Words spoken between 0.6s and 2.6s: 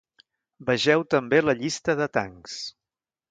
Vegeu també la Llista de tancs.